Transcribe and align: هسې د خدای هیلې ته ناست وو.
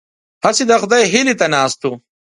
هسې 0.43 0.63
د 0.67 0.71
خدای 0.81 1.03
هیلې 1.13 1.33
ته 1.39 1.45
ناست 1.55 1.79
وو. 1.83 1.93